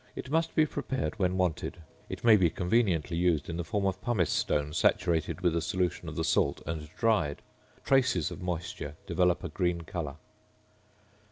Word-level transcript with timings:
It 0.15 0.31
must 0.31 0.55
be 0.55 0.65
prepared 0.65 1.19
when 1.19 1.37
wanted. 1.37 1.77
It 2.09 2.23
may 2.23 2.35
be 2.35 2.49
conveniently 2.49 3.17
used 3.17 3.49
in 3.51 3.57
the 3.57 3.63
form 3.63 3.85
of 3.85 4.01
pumice 4.01 4.31
stone, 4.31 4.73
saturated 4.73 5.41
with 5.41 5.55
a 5.55 5.61
solution 5.61 6.09
of 6.09 6.15
the 6.15 6.23
salt 6.23 6.59
and 6.65 6.89
dried. 6.95 7.43
Traces 7.85 8.31
of 8.31 8.41
moisture 8.41 8.95
develop 9.05 9.43
a 9.43 9.49
green 9.49 9.81
colour. 9.81 10.15